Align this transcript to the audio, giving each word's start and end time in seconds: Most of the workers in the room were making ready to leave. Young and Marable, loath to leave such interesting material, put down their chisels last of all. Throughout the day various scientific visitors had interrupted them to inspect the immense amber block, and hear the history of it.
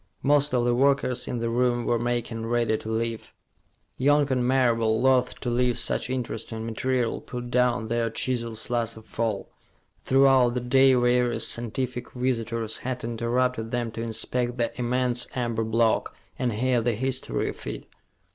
Most 0.23 0.51
of 0.55 0.65
the 0.65 0.73
workers 0.73 1.27
in 1.27 1.37
the 1.37 1.49
room 1.49 1.85
were 1.85 1.99
making 1.99 2.47
ready 2.47 2.75
to 2.75 2.89
leave. 2.89 3.31
Young 3.97 4.31
and 4.31 4.47
Marable, 4.47 4.99
loath 4.99 5.39
to 5.41 5.49
leave 5.51 5.77
such 5.77 6.09
interesting 6.09 6.65
material, 6.65 7.21
put 7.21 7.51
down 7.51 7.87
their 7.87 8.09
chisels 8.09 8.71
last 8.71 8.97
of 8.97 9.19
all. 9.19 9.51
Throughout 10.01 10.55
the 10.55 10.59
day 10.59 10.95
various 10.95 11.47
scientific 11.47 12.13
visitors 12.13 12.79
had 12.79 13.03
interrupted 13.03 13.69
them 13.69 13.91
to 13.91 14.01
inspect 14.01 14.57
the 14.57 14.71
immense 14.75 15.27
amber 15.35 15.63
block, 15.63 16.15
and 16.39 16.53
hear 16.53 16.81
the 16.81 16.93
history 16.95 17.49
of 17.49 17.67
it. 17.67 17.85